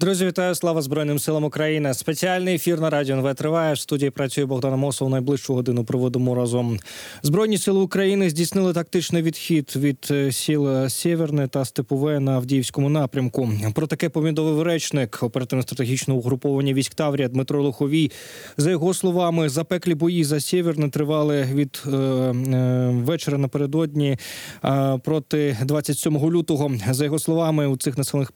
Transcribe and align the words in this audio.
Друзі, 0.00 0.26
вітаю! 0.26 0.54
Слава 0.54 0.82
Збройним 0.82 1.18
силам 1.18 1.44
України. 1.44 1.94
Спеціальний 1.94 2.54
ефір 2.54 2.80
на 2.80 2.90
радіо 2.90 3.16
НВ 3.16 3.34
триває. 3.34 3.74
В 3.74 3.78
студії 3.78 4.10
працює 4.10 4.44
Богдан 4.44 4.78
Мосов. 4.78 5.10
Найближчу 5.10 5.54
годину 5.54 5.84
проводимо 5.84 6.34
разом. 6.34 6.78
Збройні 7.22 7.58
сили 7.58 7.80
України 7.80 8.30
здійснили 8.30 8.72
тактичний 8.72 9.22
відхід 9.22 9.72
від 9.76 10.08
е, 10.10 10.32
сіл 10.32 10.88
Сєверне 10.88 11.48
та 11.48 11.64
Степове 11.64 12.20
на 12.20 12.32
Авдіївському 12.32 12.88
напрямку. 12.88 13.50
Про 13.74 13.86
таке 13.86 14.08
повідомив 14.08 14.62
речник 14.62 15.18
оперативно-стратегічного 15.22 16.20
угруповання 16.20 16.72
військ 16.72 16.94
Таврія 16.94 17.28
Дмитро 17.28 17.62
Лоховій. 17.62 18.10
За 18.56 18.70
його 18.70 18.94
словами, 18.94 19.48
запеклі 19.48 19.94
бої 19.94 20.24
за 20.24 20.40
Сєверне 20.40 20.90
тривали 20.90 21.48
від 21.54 21.82
е, 21.86 21.90
е, 21.90 22.90
вечора 23.04 23.38
напередодні 23.38 24.16
е, 24.64 24.98
проти 25.04 25.56
27 25.64 26.18
лютого. 26.30 26.72
За 26.90 27.04
його 27.04 27.18
словами, 27.18 27.66
у 27.66 27.76
цих 27.76 27.98
населених 27.98 28.32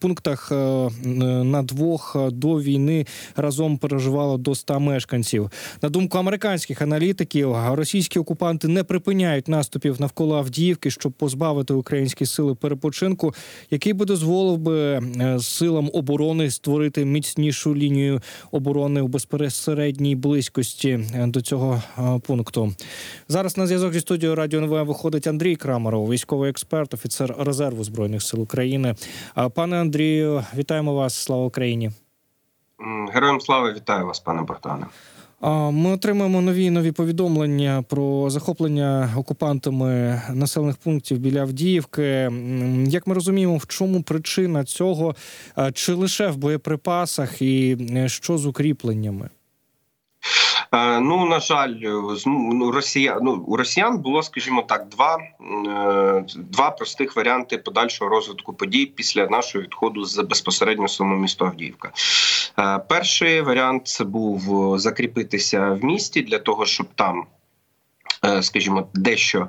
пунктах. 0.00 0.52
Е, 1.06 1.44
на 1.44 1.62
двох 1.62 2.16
е, 2.16 2.30
до 2.30 2.60
війни 2.60 3.06
разом 3.36 3.78
переживало 3.78 4.38
до 4.38 4.54
100 4.54 4.80
мешканців. 4.80 5.50
На 5.82 5.88
думку 5.88 6.18
американських 6.18 6.82
аналітиків, 6.82 7.56
російські 7.72 8.18
окупанти 8.18 8.68
не 8.68 8.84
припиняють 8.84 9.48
наступів 9.48 10.00
навколо 10.00 10.36
Авдіївки, 10.36 10.90
щоб 10.90 11.12
позбавити 11.12 11.74
українські 11.74 12.26
сили 12.26 12.54
перепочинку, 12.54 13.34
який 13.70 13.92
би 13.92 14.04
дозволив 14.04 14.58
би 14.58 14.78
е, 14.80 15.38
силам 15.40 15.90
оборони 15.92 16.50
створити 16.50 17.04
міцнішу 17.04 17.76
лінію 17.76 18.20
оборони 18.50 19.00
у 19.00 19.08
безпосередній 19.08 20.16
близькості 20.16 21.00
до 21.26 21.40
цього 21.40 21.82
пункту. 22.26 22.74
Зараз 23.28 23.56
на 23.56 23.66
зв'язок 23.66 23.92
зі 23.92 24.00
студією 24.00 24.36
Радіо 24.36 24.60
НВ 24.60 24.86
виходить 24.86 25.26
Андрій 25.26 25.56
Крамаров, 25.56 26.10
військовий 26.10 26.50
експерт, 26.50 26.94
офіцер 26.94 27.34
резерву 27.38 27.84
збройних 27.84 28.22
сил 28.22 28.42
України. 28.42 28.94
Пане 29.54 29.76
Андрію, 29.76 30.44
вітаємо 30.56 30.95
вас. 30.96 31.14
Слава 31.14 31.44
Україні! 31.44 31.90
Героям 33.14 33.40
слава 33.40 33.72
вітаю 33.72 34.06
вас, 34.06 34.20
пане 34.20 34.42
Богдане. 34.42 34.86
Ми 35.72 35.90
отримаємо 35.90 36.40
нові 36.40 36.70
нові 36.70 36.92
повідомлення 36.92 37.84
про 37.88 38.30
захоплення 38.30 39.10
окупантами 39.16 40.22
населених 40.32 40.76
пунктів 40.76 41.18
біля 41.18 41.40
Авдіївки. 41.40 42.30
Як 42.86 43.06
ми 43.06 43.14
розуміємо, 43.14 43.56
в 43.56 43.66
чому 43.66 44.02
причина 44.02 44.64
цього? 44.64 45.14
Чи 45.72 45.92
лише 45.92 46.28
в 46.28 46.36
боєприпасах, 46.36 47.42
і 47.42 47.76
е, 47.96 48.08
що 48.08 48.38
з 48.38 48.46
укріпленнями? 48.46 49.28
Е, 50.96 51.00
ну 51.00 51.26
на 51.26 51.40
жаль, 51.40 51.74
ну, 52.26 52.70
Росія 52.70 53.18
ну 53.22 53.32
у 53.32 53.56
Росіян 53.56 53.98
було, 53.98 54.22
скажімо 54.22 54.62
так, 54.62 54.88
два 54.88 55.18
е, 55.18 56.24
два 56.36 56.70
простих 56.70 57.16
варіанти 57.16 57.58
подальшого 57.58 58.10
розвитку 58.10 58.52
подій 58.52 58.86
після 58.86 59.26
нашого 59.26 59.64
відходу 59.64 60.04
з 60.04 60.22
безпосередньо 60.22 60.88
самого 60.88 61.20
міста 61.20 61.44
Авдіївка. 61.44 61.92
Е, 62.58 62.78
перший 62.88 63.40
варіант 63.40 63.86
це 63.86 64.04
був 64.04 64.78
закріпитися 64.78 65.70
в 65.70 65.84
місті 65.84 66.22
для 66.22 66.38
того, 66.38 66.66
щоб 66.66 66.86
там, 66.94 67.26
скажімо, 68.40 68.88
дещо 68.94 69.48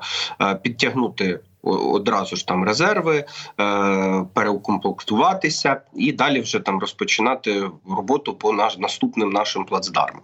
підтягнути 0.61 1.39
одразу 1.67 2.35
ж 2.35 2.47
там 2.47 2.63
резерви, 2.63 3.25
е, 3.59 4.25
переукомплектуватися 4.33 5.81
і 5.95 6.11
далі 6.11 6.41
вже 6.41 6.59
там 6.59 6.79
розпочинати 6.79 7.69
роботу 7.97 8.33
по 8.33 8.53
наш 8.53 8.77
наступним 8.77 9.29
нашим 9.29 9.65
плацдармам. 9.65 10.23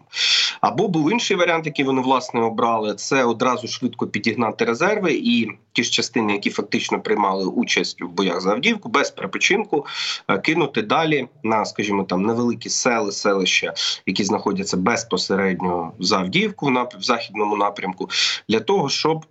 Або 0.62 0.88
був 0.88 1.12
інший 1.12 1.38
варіант, 1.38 1.66
який 1.66 1.86
вони 1.86 2.02
власне 2.02 2.42
обрали, 2.42 2.96
це 2.96 3.24
одразу 3.24 3.68
швидко 3.68 4.08
підігнати 4.08 4.66
резерви 4.66 5.14
і 5.14 5.48
ті 5.74 5.84
ж 5.84 5.92
частини, 5.92 6.34
які 6.34 6.50
фактично 6.50 7.02
приймали 7.02 7.46
участь 7.46 8.02
в 8.02 8.08
боях 8.08 8.42
за 8.42 8.52
Авдіївку, 8.52 8.90
без 8.90 9.12
перепочинку 9.12 9.86
е, 10.28 10.38
кинути 10.38 10.82
далі 10.82 11.28
на, 11.44 11.66
скажімо, 11.66 12.04
там 12.04 12.22
невеликі 12.22 12.70
сели, 12.70 13.12
селища, 13.12 13.74
які 14.06 14.24
знаходяться 14.24 14.78
безпосередньо 14.78 15.92
за 16.00 16.18
Авдіївку 16.18 16.72
в 17.00 17.04
західному 17.04 17.58
напрямку, 17.58 18.10
для 18.50 18.60
того, 18.60 18.90
щоб 18.90 19.26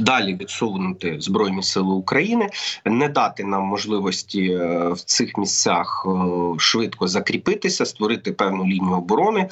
Далі 0.00 0.34
відсунути 0.34 1.16
збройні 1.20 1.62
сили 1.62 1.94
України, 1.94 2.50
не 2.84 3.08
дати 3.08 3.44
нам 3.44 3.62
можливості 3.62 4.44
е, 4.44 4.88
в 4.88 5.00
цих 5.00 5.38
місцях 5.38 6.06
е, 6.08 6.58
швидко 6.58 7.08
закріпитися, 7.08 7.86
створити 7.86 8.32
певну 8.32 8.64
лінію 8.64 8.96
оборони, 8.96 9.40
е, 9.40 9.48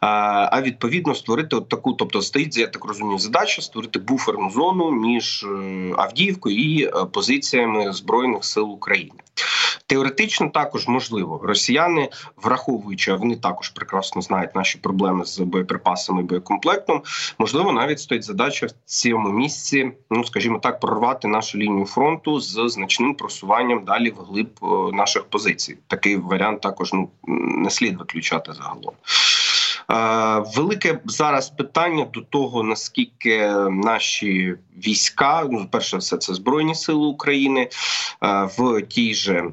а 0.00 0.62
відповідно 0.62 1.14
створити 1.14 1.56
от 1.56 1.68
таку, 1.68 1.92
тобто 1.92 2.22
стоїть 2.22 2.56
я 2.56 2.66
так 2.66 2.84
розумію, 2.84 3.18
задача 3.18 3.62
створити 3.62 3.98
буферну 3.98 4.50
зону 4.50 4.90
між 4.90 5.46
Авдіївкою 5.96 6.56
і 6.56 6.90
позиціями 7.12 7.92
збройних 7.92 8.44
сил 8.44 8.72
України. 8.72 9.20
Теоретично 9.90 10.48
також 10.48 10.88
можливо 10.88 11.40
росіяни, 11.42 12.08
враховуючи, 12.36 13.14
вони 13.14 13.36
також 13.36 13.68
прекрасно 13.68 14.22
знають 14.22 14.54
наші 14.54 14.78
проблеми 14.78 15.24
з 15.24 15.38
боєприпасами 15.38 16.20
і 16.20 16.24
боєкомплектом. 16.24 17.02
Можливо, 17.38 17.72
навіть 17.72 18.00
стоїть 18.00 18.24
задача 18.24 18.66
в 18.66 18.70
цьому 18.84 19.28
місці, 19.28 19.69
ну 20.10 20.24
скажімо 20.24 20.58
так, 20.58 20.80
прорвати 20.80 21.28
нашу 21.28 21.58
лінію 21.58 21.86
фронту 21.86 22.40
з 22.40 22.68
значним 22.68 23.14
просуванням 23.14 23.84
далі 23.84 24.10
вглиб 24.10 24.48
е, 24.62 24.66
наших 24.96 25.24
позицій. 25.24 25.76
Такий 25.86 26.16
варіант 26.16 26.60
також 26.60 26.92
ну 26.92 27.08
не 27.26 27.70
слід 27.70 27.98
виключати 27.98 28.52
загалом. 28.52 28.94
Е, 29.90 30.52
велике 30.56 31.00
зараз 31.04 31.50
питання 31.50 32.04
до 32.04 32.20
того 32.20 32.62
наскільки 32.62 33.48
наші 33.70 34.54
війська, 34.86 35.46
ну 35.50 35.68
перше 35.70 35.96
все 35.96 36.16
це 36.16 36.34
збройні 36.34 36.74
сили 36.74 37.06
України 37.06 37.68
е, 38.22 38.48
в 38.58 38.82
тій 38.82 39.14
же 39.14 39.50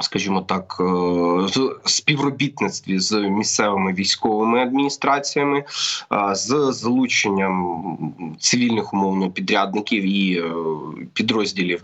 скажімо 0.00 0.40
так, 0.40 0.76
е, 0.80 0.84
в 1.84 1.90
співробітництві 1.90 2.98
з 2.98 3.12
місцевими 3.12 3.92
військовими 3.92 4.62
адміністраціями, 4.62 5.58
е, 6.12 6.34
з 6.34 6.72
залученням 6.72 7.96
цивільних 8.40 8.94
умовно 8.94 9.30
підрядників 9.30 10.04
і 10.04 10.38
е, 10.38 10.52
підрозділів 11.12 11.82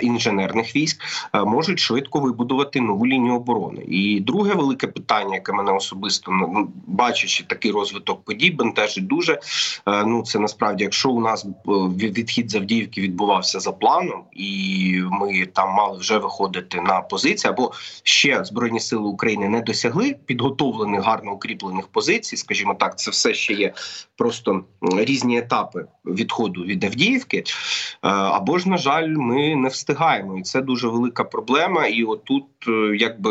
інженерних 0.00 0.76
військ, 0.76 1.02
можуть 1.46 1.78
швидко 1.78 2.20
вибудувати 2.20 2.80
нову 2.80 3.06
лінію 3.06 3.34
оборони. 3.34 3.82
І 3.88 4.20
друге 4.20 4.54
велике 4.54 4.86
питання, 4.86 5.34
яке 5.34 5.52
мене 5.52 5.72
особисто 5.72 6.32
ну, 6.32 6.68
бачачи 6.86 7.44
такий 7.44 7.70
розвиток 7.70 8.24
подій, 8.24 8.50
бентежить 8.50 9.06
дуже. 9.06 9.40
Ну 9.86 10.22
це 10.22 10.38
насправді, 10.38 10.84
якщо 10.84 11.10
у 11.10 11.20
нас 11.20 11.46
відхід 11.96 12.50
з 12.50 12.54
Авдіївки 12.54 13.00
відбувався 13.00 13.60
за 13.60 13.72
планом, 13.72 14.22
і 14.32 15.00
ми 15.10 15.46
там 15.46 15.74
мали 15.74 15.98
вже 15.98 16.18
виходити 16.18 16.71
виходити 16.72 16.92
на 16.92 17.00
позиції, 17.00 17.50
або 17.50 17.72
ще 18.02 18.44
збройні 18.44 18.80
сили 18.80 19.02
України 19.02 19.48
не 19.48 19.60
досягли 19.60 20.16
підготовлених 20.26 21.02
гарно 21.04 21.32
укріплених 21.32 21.86
позицій. 21.86 22.36
Скажімо 22.36 22.74
так, 22.74 22.98
це 22.98 23.10
все 23.10 23.34
ще 23.34 23.52
є 23.52 23.72
просто 24.16 24.64
різні 24.82 25.38
етапи 25.38 25.86
відходу 26.04 26.64
від 26.64 26.84
Авдіївки. 26.84 27.36
Е, 27.38 27.44
або 28.08 28.58
ж 28.58 28.68
на 28.68 28.76
жаль, 28.76 29.08
ми 29.08 29.56
не 29.56 29.68
встигаємо, 29.68 30.38
і 30.38 30.42
це 30.42 30.60
дуже 30.60 30.88
велика 30.88 31.24
проблема. 31.24 31.86
І 31.86 32.04
отут, 32.04 32.44
е, 32.68 32.96
якби 32.96 33.30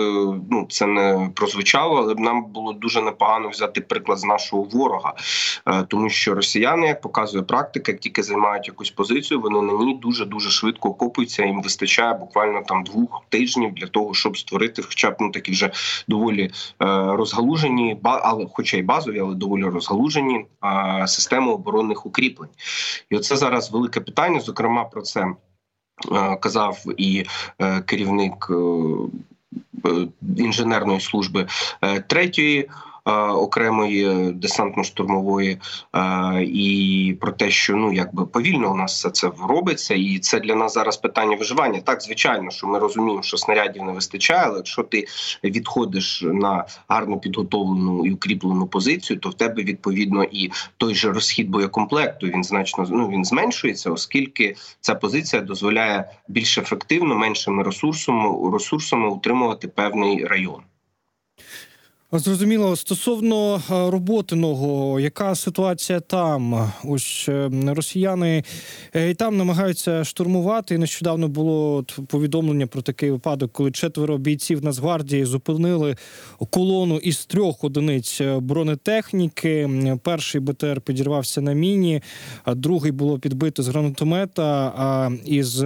ну 0.51 0.67
це 0.69 0.87
не 0.87 1.29
прозвучало, 1.35 1.97
але 1.97 2.13
б 2.13 2.19
нам 2.19 2.45
було 2.45 2.73
дуже 2.73 3.01
непогано 3.01 3.49
взяти 3.49 3.81
приклад 3.81 4.19
з 4.19 4.23
нашого 4.23 4.63
ворога, 4.63 5.13
е, 5.67 5.83
тому 5.87 6.09
що 6.09 6.35
росіяни, 6.35 6.87
як 6.87 7.01
показує 7.01 7.43
практика, 7.43 7.91
як 7.91 8.01
тільки 8.01 8.23
займають 8.23 8.67
якусь 8.67 8.91
позицію, 8.91 9.41
вони 9.41 9.61
на 9.61 9.73
ній 9.73 9.99
дуже 10.01 10.25
дуже 10.25 10.49
швидко 10.49 10.89
окопуються. 10.89 11.45
Їм 11.45 11.61
вистачає 11.61 12.13
буквально 12.13 12.61
там 12.67 12.83
двох 12.83 13.21
тижнів 13.31 13.73
для 13.73 13.87
того, 13.87 14.13
щоб 14.13 14.37
створити, 14.37 14.81
хоча 14.81 15.11
б 15.11 15.15
ну 15.19 15.31
такі 15.31 15.51
вже 15.51 15.71
доволі 16.07 16.43
е, 16.43 16.51
розгалужені, 17.15 17.97
але 18.03 18.47
хоча 18.53 18.77
й 18.77 18.81
базові, 18.81 19.19
але 19.19 19.35
доволі 19.35 19.63
розгалужені 19.63 20.45
системи 21.05 21.51
оборонних 21.51 22.05
укріплень. 22.05 22.49
І 23.09 23.15
оце 23.15 23.35
зараз 23.35 23.71
велике 23.71 23.99
питання. 23.99 24.39
Зокрема, 24.39 24.83
про 24.83 25.01
це 25.01 25.25
е, 26.11 26.35
казав 26.35 26.83
і 26.97 27.25
е, 27.59 27.81
керівник. 27.81 28.51
Інженерної 30.37 30.99
служби 30.99 31.47
третьої 32.07 32.69
окремої 33.05 34.07
десантно-штурмової, 34.31 35.57
і 36.41 37.17
про 37.21 37.31
те, 37.31 37.49
що 37.49 37.75
ну 37.75 37.93
якби 37.93 38.25
повільно 38.25 38.71
у 38.71 38.75
нас 38.75 38.93
все 38.93 39.09
це 39.09 39.31
робиться, 39.47 39.93
і 39.93 40.19
це 40.19 40.39
для 40.39 40.55
нас 40.55 40.73
зараз 40.73 40.97
питання 40.97 41.35
виживання. 41.35 41.81
Так, 41.81 42.01
звичайно, 42.01 42.51
що 42.51 42.67
ми 42.67 42.79
розуміємо, 42.79 43.23
що 43.23 43.37
снарядів 43.37 43.83
не 43.83 43.91
вистачає, 43.91 44.43
але 44.45 44.57
якщо 44.57 44.83
ти 44.83 45.05
відходиш 45.43 46.23
на 46.25 46.65
гарно 46.87 47.19
підготовлену 47.19 48.05
і 48.05 48.11
укріплену 48.11 48.67
позицію, 48.67 49.19
то 49.19 49.29
в 49.29 49.33
тебе 49.33 49.63
відповідно 49.63 50.23
і 50.23 50.51
той 50.77 50.95
же 50.95 51.11
розхід 51.11 51.49
боєкомплекту 51.49 52.27
він 52.27 52.43
значно 52.43 52.87
ну 52.89 53.09
він 53.09 53.25
зменшується, 53.25 53.91
оскільки 53.91 54.55
ця 54.79 54.95
позиція 54.95 55.41
дозволяє 55.41 56.11
більш 56.27 56.57
ефективно, 56.57 57.15
меншими 57.15 57.63
ресурсами 57.63 58.51
ресурсами 58.53 59.09
утримувати 59.09 59.67
певний 59.67 60.25
район. 60.25 60.61
Зрозуміло, 62.13 62.75
стосовно 62.75 63.55
е, 63.55 63.61
роботиного, 63.69 64.99
яка 64.99 65.35
ситуація 65.35 65.99
там? 65.99 66.71
Ось 66.83 67.25
е, 67.29 67.49
росіяни 67.67 68.43
е, 68.95 69.09
і 69.09 69.13
там 69.13 69.37
намагаються 69.37 70.03
штурмувати. 70.03 70.75
І 70.75 70.77
нещодавно 70.77 71.27
було 71.27 71.85
повідомлення 72.07 72.67
про 72.67 72.81
такий 72.81 73.11
випадок, 73.11 73.51
коли 73.53 73.71
четверо 73.71 74.17
бійців 74.17 74.63
Нацгвардії 74.63 75.25
зупинили 75.25 75.95
колону 76.49 76.97
із 76.97 77.25
трьох 77.25 77.63
одиниць 77.63 78.21
бронетехніки. 78.21 79.69
Перший 80.03 80.41
БТР 80.41 80.81
підірвався 80.81 81.41
на 81.41 81.53
міні, 81.53 82.01
другий 82.47 82.91
було 82.91 83.19
підбито 83.19 83.63
з 83.63 83.67
гранатомета. 83.67 84.73
А 84.77 85.09
із 85.25 85.63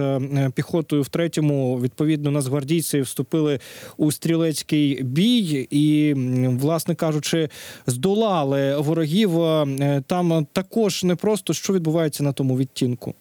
піхотою 0.54 1.02
в 1.02 1.08
третьому 1.08 1.80
відповідно 1.80 2.30
нацгвардійці 2.30 3.00
вступили 3.00 3.60
у 3.96 4.12
стрілецький 4.12 5.02
бій 5.02 5.68
і, 5.70 6.14
власне 6.58 6.94
кажучи, 6.94 7.48
здолали 7.86 8.76
ворогів. 8.76 9.40
Е, 9.40 10.02
Там 10.06 10.46
також 10.52 11.04
не 11.04 11.14
просто 11.16 11.52
що 11.52 11.72
відбувається 11.72 12.24
на 12.24 12.32
тому 12.32 12.56
відтінку. 12.56 13.14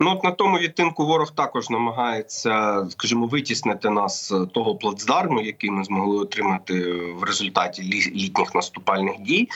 Ну 0.00 0.10
от 0.10 0.24
на 0.24 0.30
тому 0.30 0.58
відтинку 0.58 1.06
ворог 1.06 1.34
також 1.34 1.70
намагається, 1.70 2.86
скажімо, 2.90 3.26
витіснити 3.26 3.90
нас 3.90 4.32
того 4.54 4.76
плацдарму, 4.76 5.40
який 5.40 5.70
ми 5.70 5.84
змогли 5.84 6.16
отримати 6.16 6.92
в 6.92 7.22
результаті 7.22 7.82
лі- 7.82 8.14
літніх 8.14 8.54
наступальних 8.54 9.20
дій. 9.20 9.48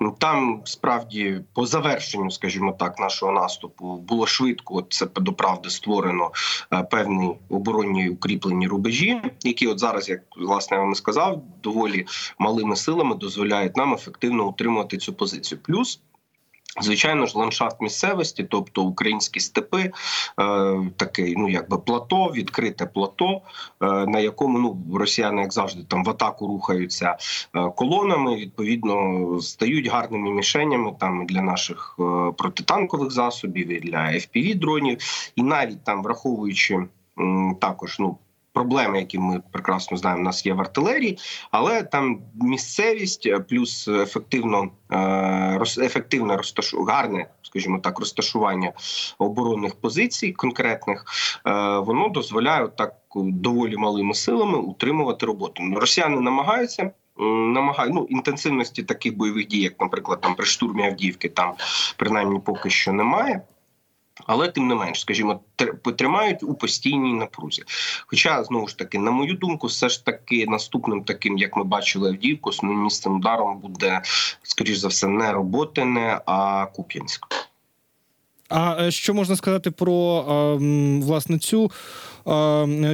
Ну, 0.00 0.16
Там 0.18 0.62
справді 0.64 1.40
по 1.52 1.66
завершенню, 1.66 2.30
скажімо 2.30 2.72
так, 2.72 2.98
нашого 2.98 3.32
наступу 3.32 3.96
було 3.96 4.26
швидко. 4.26 4.74
От 4.74 4.86
це 4.88 5.06
до 5.16 5.32
правди 5.32 5.70
створено 5.70 6.30
е, 6.72 6.82
певні 6.82 7.36
оборонні 7.48 8.08
укріплені 8.08 8.68
рубежі, 8.68 9.20
які 9.42 9.66
от 9.66 9.78
зараз, 9.78 10.08
як 10.08 10.20
власне 10.36 10.76
я 10.76 10.82
вам 10.82 10.94
сказав, 10.94 11.42
доволі 11.62 12.06
малими 12.38 12.76
силами 12.76 13.14
дозволяють 13.14 13.76
нам 13.76 13.94
ефективно 13.94 14.48
утримувати 14.48 14.96
цю 14.96 15.12
позицію. 15.12 15.60
Плюс 15.62 16.00
Звичайно 16.80 17.26
ж, 17.26 17.38
ландшафт 17.38 17.80
місцевості, 17.80 18.44
тобто 18.44 18.82
українські 18.82 19.40
степи, 19.40 19.82
е, 19.82 19.92
таке, 20.96 21.34
ну 21.36 21.48
якби 21.48 21.78
плато, 21.78 22.26
відкрите 22.26 22.86
плато, 22.86 23.40
е, 23.82 23.86
на 23.86 24.20
якому 24.20 24.58
ну 24.58 24.98
росіяни, 24.98 25.42
як 25.42 25.52
завжди, 25.52 25.84
там 25.88 26.04
в 26.04 26.10
атаку 26.10 26.46
рухаються 26.46 27.16
е, 27.56 27.70
колонами. 27.76 28.36
Відповідно, 28.36 29.40
стають 29.40 29.86
гарними 29.86 30.30
мішенями 30.30 30.92
там 31.00 31.26
для 31.26 31.42
наших 31.42 31.96
е, 32.00 32.32
протитанкових 32.32 33.10
засобів, 33.10 33.68
і 33.68 33.80
для 33.80 33.98
fpv 33.98 34.54
дронів, 34.54 34.98
і 35.36 35.42
навіть 35.42 35.84
там 35.84 36.02
враховуючи 36.02 36.84
також 37.60 37.98
ну. 37.98 38.18
Проблеми, 38.54 38.98
які 38.98 39.18
ми 39.18 39.42
прекрасно 39.50 39.96
знаємо, 39.96 40.20
у 40.20 40.24
нас 40.24 40.46
є 40.46 40.54
в 40.54 40.60
артилерії, 40.60 41.18
але 41.50 41.82
там 41.82 42.20
місцевість 42.34 43.26
е, 43.26 43.40
плюс 43.40 43.88
ефективно 43.88 44.70
е, 44.92 45.84
ефективне 45.84 46.36
розташу 46.36 46.84
гарне, 46.84 47.26
скажімо 47.42 47.78
так, 47.78 47.98
розташування 47.98 48.72
оборонних 49.18 49.74
позицій 49.74 50.32
конкретних, 50.32 51.04
е, 51.46 51.78
воно 51.78 52.08
дозволяє 52.08 52.68
так 52.68 52.94
доволі 53.14 53.76
малими 53.76 54.14
силами 54.14 54.58
утримувати 54.58 55.26
роботу. 55.26 55.62
Ну, 55.62 55.80
Росіяни 55.80 56.20
намагаються. 56.20 56.90
Намагаю 57.54 57.90
ну 57.94 58.06
інтенсивності 58.10 58.82
таких 58.82 59.16
бойових 59.16 59.46
дій, 59.46 59.60
як, 59.60 59.80
наприклад, 59.80 60.20
там 60.20 60.34
при 60.34 60.46
штурмі 60.46 60.86
Авдіївки, 60.86 61.28
там 61.28 61.54
принаймні 61.96 62.40
поки 62.44 62.70
що 62.70 62.92
немає. 62.92 63.42
Але 64.26 64.48
тим 64.48 64.68
не 64.68 64.74
менш, 64.74 65.00
скажімо, 65.00 65.40
тр- 65.58 65.92
тримають 65.92 66.42
у 66.42 66.54
постійній 66.54 67.12
напрузі. 67.12 67.62
Хоча 68.06 68.44
знову 68.44 68.68
ж 68.68 68.78
таки, 68.78 68.98
на 68.98 69.10
мою 69.10 69.34
думку, 69.34 69.66
все 69.66 69.88
ж 69.88 70.04
таки 70.04 70.46
наступним 70.46 71.04
таким, 71.04 71.38
як 71.38 71.56
ми 71.56 71.64
бачили 71.64 72.08
Авдіївку, 72.08 72.50
основним 72.50 72.84
місцем 72.84 73.16
ударом 73.16 73.58
буде 73.58 74.02
скоріш 74.42 74.76
за 74.76 74.88
все 74.88 75.08
не 75.08 75.32
Роботине, 75.32 76.20
а 76.26 76.66
Куп'янськ. 76.66 77.26
А 78.48 78.76
е, 78.80 78.90
що 78.90 79.14
можна 79.14 79.36
сказати 79.36 79.70
про 79.70 80.24
власне 81.00 81.38
цю, 81.38 81.70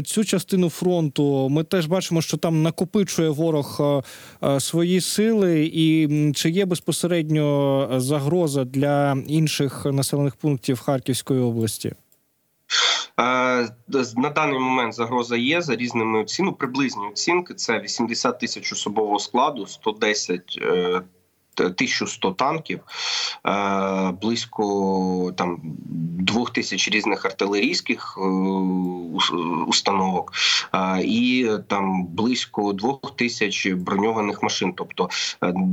цю 0.05 0.25
частину 0.25 0.71
фронту? 0.71 1.49
Ми 1.49 1.65
теж 1.65 1.87
бачимо, 1.87 2.23
що 2.23 2.37
там 2.37 2.63
накопичує 2.63 3.29
ворог 3.29 3.81
свої 4.59 5.01
сили, 5.01 5.71
і 5.75 6.09
чи 6.35 6.51
є 6.51 6.65
безпосередньо 6.67 7.89
загроза 7.97 8.65
для 8.65 9.17
інших 9.27 9.85
населених 9.85 10.37
пунктів 10.37 10.81
Харківської 10.81 11.41
області? 11.41 11.93
На 14.17 14.31
даний 14.35 14.59
момент 14.59 14.95
загроза 14.95 15.37
є 15.37 15.63
за 15.63 15.77
різними 15.77 16.21
оцінками. 16.21 16.57
Приблизні 16.59 17.03
оцінки 17.13 17.55
це 17.55 17.81
80 17.81 18.41
тисяч 18.41 18.73
особового 18.73 19.19
складу, 19.19 19.67
110 19.67 20.59
е, 20.63 20.63
т- 20.63 21.03
1100 21.65 22.31
танків, 22.31 22.81
е, 23.47 24.11
близько 24.23 25.33
там 25.37 25.61
двох 26.19 26.51
тисяч 26.51 26.89
різних 26.91 27.25
артилерійських 27.25 28.19
е, 28.19 28.21
установок, 29.67 30.33
е, 30.75 31.03
і 31.03 31.51
там 31.67 32.07
близько 32.07 32.73
двох 32.73 33.17
тисяч 33.17 33.67
броньованих 33.67 34.43
машин. 34.43 34.73
Тобто 34.77 35.09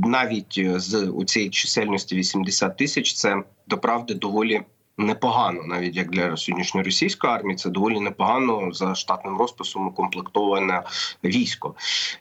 навіть 0.04 0.60
з 0.76 1.12
цієї 1.26 1.50
чисельності 1.50 2.16
80 2.16 2.76
тисяч 2.76 3.14
це 3.14 3.42
доправди 3.66 4.14
доволі 4.14 4.62
непогано, 4.98 5.62
навіть 5.66 5.96
як 5.96 6.10
для 6.10 6.36
сьогоднішньої 6.36 6.84
російської 6.84 7.32
армії, 7.32 7.56
це 7.56 7.70
доволі 7.70 8.00
непогано 8.00 8.72
за 8.72 8.94
штатним 8.94 9.38
розписом 9.38 9.86
укомплектоване 9.86 10.82
військо. 11.24 11.74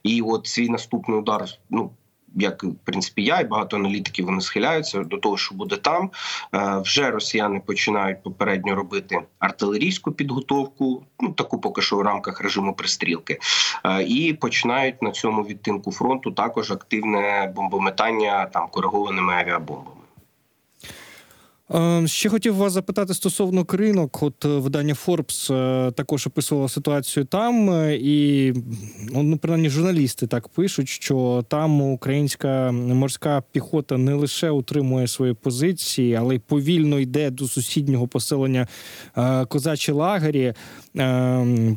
І 0.04 0.22
от 0.22 0.48
свій 0.48 0.70
наступний 0.70 1.20
удар, 1.20 1.46
ну. 1.70 1.92
Як 2.40 2.64
в 2.64 2.76
принципі 2.84 3.24
я 3.24 3.40
і 3.40 3.44
багато 3.44 3.78
аналітиків 3.78 4.26
вони 4.26 4.42
схиляються 4.42 5.04
до 5.04 5.18
того, 5.18 5.38
що 5.38 5.56
буде 5.56 5.76
там. 5.76 6.12
Е, 6.56 6.82
вже 6.86 7.12
росіяни 7.12 7.62
починають 7.66 8.24
попередньо 8.24 8.76
робити 8.76 9.20
артилерійську 9.40 10.12
підготовку, 10.12 11.04
ну 11.20 11.30
таку 11.30 11.60
поки 11.60 11.82
що 11.82 11.98
в 11.98 12.02
рамках 12.02 12.42
режиму 12.42 12.74
пристрілки, 12.74 13.40
е, 13.86 14.04
і 14.04 14.34
починають 14.34 15.02
на 15.02 15.12
цьому 15.12 15.44
відтинку 15.44 15.92
фронту 15.92 16.32
також 16.32 16.72
активне 16.72 17.54
бомбометання 17.56 18.46
там 18.46 18.68
коригованими 18.72 19.34
авіабомбами. 19.34 19.97
Е, 21.76 22.08
Ще 22.08 22.30
хотів 22.30 22.56
вас 22.56 22.74
запитати 22.74 23.14
стосовно 23.14 23.66
кринок. 23.66 24.24
От 24.24 24.46
е, 24.46 24.48
видання 24.48 24.94
Forbes 24.94 25.54
е, 25.54 25.92
також 25.92 26.28
описувало 26.28 26.70
ситуацію 26.70 27.26
там, 27.26 27.70
і 27.94 28.54
ну, 29.14 29.24
ну, 29.24 29.38
принаймні 29.38 29.70
журналісти 29.70 30.28
так 30.28 30.48
пишуть, 30.48 30.90
що 30.90 31.46
там 31.48 31.82
українська 31.82 32.72
морська 32.72 33.44
піхота 33.52 33.98
не 33.98 34.14
лише 34.14 34.50
утримує 34.50 35.08
свої 35.08 35.34
позиції, 35.34 36.16
але 36.16 36.36
й 36.36 36.40
повільно 36.40 37.00
йде 37.00 37.30
до 37.30 37.48
сусіднього 37.48 38.08
поселення 38.08 38.68
козачі 39.48 39.92
лагері. 39.92 40.54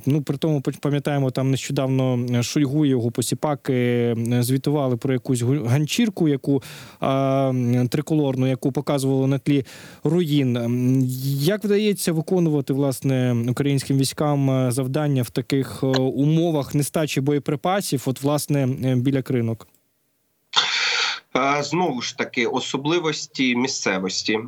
Ну 0.07 0.23
при 0.27 0.37
тому 0.37 0.61
пам'ятаємо, 0.61 1.31
там 1.31 1.51
нещодавно 1.51 2.19
Шойгу 2.43 2.87
його 2.87 3.11
посіпаки 3.11 4.17
звітували 4.41 4.97
про 4.97 5.13
якусь 5.13 5.43
ганчірку, 5.43 6.29
яку 6.29 6.63
триколорну, 7.89 8.47
яку 8.47 8.73
показували 8.73 9.27
на 9.27 9.39
тлі 9.39 9.65
руїн. 10.05 10.57
Ем, 10.57 11.01
Як 11.41 11.65
вдається 11.65 12.13
виконувати 12.13 12.73
власне 12.73 13.37
українським 13.51 13.99
військам 13.99 14.51
е, 14.51 14.71
завдання 14.71 15.23
в 15.23 15.31
таких 15.31 15.81
е, 15.83 15.87
умовах 15.87 16.75
нестачі 16.75 17.21
боєприпасів? 17.21 18.03
От 18.07 18.23
власне 18.23 18.69
е, 18.85 18.95
біля 18.95 19.23
кринок? 19.23 19.69
Знову 21.61 22.03
ж 22.03 22.19
таки, 22.19 22.47
особливості 22.47 23.57
місцевості, 23.57 24.39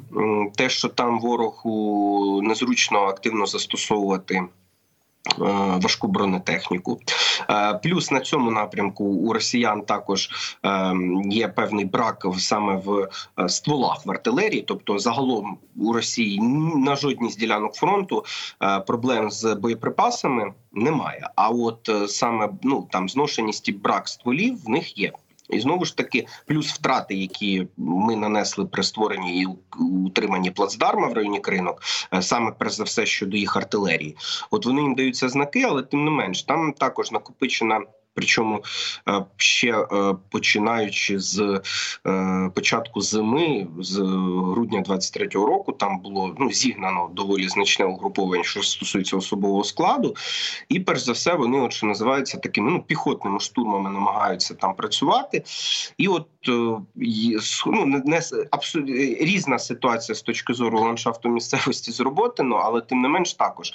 те, 0.56 0.68
що 0.68 0.88
там 0.88 1.20
ворогу 1.20 2.40
незручно 2.42 2.98
активно 2.98 3.46
застосовувати. 3.46 4.42
Е, 5.28 5.78
Важку 5.82 6.08
бронетехніку, 6.08 7.00
Е, 7.50 7.74
плюс 7.82 8.10
на 8.10 8.20
цьому 8.20 8.50
напрямку 8.50 9.04
у 9.04 9.32
росіян 9.32 9.82
також 9.82 10.30
е, 10.64 10.94
є 11.24 11.48
певний 11.48 11.84
брак 11.84 12.26
саме 12.38 12.82
в 12.84 13.08
стволах 13.48 14.06
в 14.06 14.10
артилерії. 14.10 14.62
Тобто, 14.62 14.98
загалом 14.98 15.58
у 15.76 15.92
Росії 15.92 16.40
на 16.76 16.96
жодній 16.96 17.30
з 17.30 17.36
ділянок 17.36 17.74
фронту 17.74 18.24
проблем 18.86 19.30
з 19.30 19.54
боєприпасами 19.54 20.52
немає. 20.72 21.30
А 21.36 21.48
от 21.48 21.90
саме 22.06 22.48
ну 22.62 22.88
там 22.90 23.08
зношеність 23.08 23.68
і 23.68 23.72
брак 23.72 24.08
стволів 24.08 24.64
в 24.64 24.68
них 24.68 24.98
є. 24.98 25.12
І 25.52 25.60
знову 25.60 25.84
ж 25.84 25.96
таки, 25.96 26.26
плюс 26.46 26.72
втрати, 26.72 27.14
які 27.14 27.66
ми 27.76 28.16
нанесли 28.16 28.66
при 28.66 28.82
створенні 28.82 29.40
і 29.40 29.46
утриманні 29.80 30.50
плацдарма 30.50 31.08
в 31.08 31.12
районі 31.12 31.40
кринок, 31.40 31.82
е, 32.14 32.22
саме 32.22 32.52
перш 32.58 32.72
за 32.72 32.84
все 32.84 33.06
щодо 33.06 33.36
їх 33.36 33.56
артилерії. 33.56 34.16
От 34.50 34.66
вони 34.66 34.82
їм 34.82 34.94
даються 34.94 35.28
знаки, 35.28 35.62
але 35.62 35.82
тим 35.82 36.04
не 36.04 36.10
менш, 36.10 36.42
там 36.42 36.72
також 36.72 37.12
накопичена 37.12 37.80
Причому 38.14 38.64
е, 39.08 39.24
ще 39.36 39.68
е, 39.68 39.84
починаючи 40.30 41.18
з 41.18 41.60
е, 42.06 42.50
початку 42.54 43.00
зими, 43.00 43.66
з 43.80 43.98
грудня 43.98 44.80
23-го 44.80 45.46
року, 45.46 45.72
там 45.72 45.98
було 45.98 46.36
ну 46.38 46.52
зігнано 46.52 47.10
доволі 47.12 47.48
значне 47.48 47.84
угруповання, 47.84 48.44
що 48.44 48.62
стосується 48.62 49.16
особового 49.16 49.64
складу, 49.64 50.16
і 50.68 50.80
перш 50.80 51.00
за 51.02 51.12
все 51.12 51.34
вони, 51.34 51.60
от 51.60 51.72
що 51.72 51.86
називається 51.86 52.38
такими 52.38 52.70
ну 52.70 52.82
піхотними 52.82 53.40
штурмами, 53.40 53.90
намагаються 53.90 54.54
там 54.54 54.74
працювати. 54.74 55.44
І 55.98 56.08
от 56.08 56.26
ну, 56.46 58.02
не 58.04 58.20
абсолютно 58.50 58.94
різна 59.20 59.58
ситуація 59.58 60.16
з 60.16 60.22
точки 60.22 60.54
зору 60.54 60.80
ландшафту 60.80 61.28
місцевості 61.28 61.92
зроботено, 61.92 62.56
але 62.56 62.80
тим 62.80 63.00
не 63.00 63.08
менш 63.08 63.34
також 63.34 63.72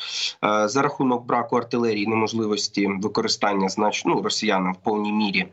за 0.65 0.81
рахунок 0.81 1.25
браку 1.25 1.57
артилерії, 1.57 2.07
неможливості 2.07 2.87
використання 2.87 3.69
значно 3.69 4.15
ну, 4.15 4.21
росіянам 4.21 4.73
в 4.73 4.77
повній 4.77 5.13
мірі 5.13 5.47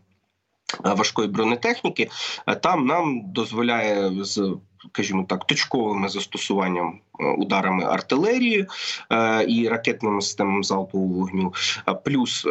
важкої 0.85 1.28
бронетехніки, 1.28 2.11
там 2.62 2.87
нам 2.87 3.23
дозволяє 3.33 4.25
з 4.25 4.56
скажімо 4.88 5.25
так, 5.29 5.47
точковими 5.47 6.09
застосуванням 6.09 7.00
е, 7.21 7.25
ударами 7.25 7.85
артилерії 7.85 8.67
е, 9.12 9.45
і 9.49 9.69
ракетними 9.69 10.21
системами 10.21 10.62
залпового 10.62 11.14
вогню, 11.14 11.53
плюс 12.05 12.47
е, 12.47 12.50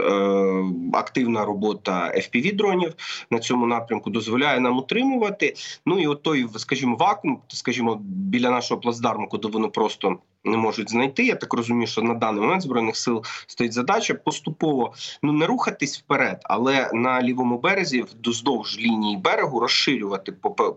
активна 0.93 1.45
робота 1.45 2.13
fpv 2.17 2.55
дронів 2.55 2.93
на 3.31 3.39
цьому 3.39 3.67
напрямку 3.67 4.09
дозволяє 4.09 4.59
нам 4.59 4.77
утримувати. 4.77 5.53
Ну 5.85 5.99
і 5.99 6.07
от 6.07 6.23
той, 6.23 6.47
скажімо, 6.57 6.95
вакуум, 6.95 7.39
скажімо, 7.47 8.01
біля 8.03 8.49
нашого 8.49 8.81
плацдарму, 8.81 9.27
куди 9.27 9.47
воно 9.47 9.69
просто 9.69 10.17
не 10.45 10.57
можуть 10.57 10.89
знайти. 10.89 11.25
Я 11.25 11.35
так 11.35 11.53
розумію, 11.53 11.87
що 11.87 12.01
на 12.01 12.13
даний 12.13 12.41
момент 12.41 12.61
збройних 12.61 12.95
сил 12.95 13.23
стоїть 13.47 13.73
задача 13.73 14.13
поступово 14.13 14.93
ну 15.23 15.31
не 15.31 15.45
рухатись 15.45 15.99
вперед, 15.99 16.39
але 16.43 16.89
на 16.93 17.21
лівому 17.21 17.57
березі 17.57 18.05
вздовж 18.23 18.79
лінії 18.79 19.17
берегу 19.17 19.59
розширювати 19.59 20.31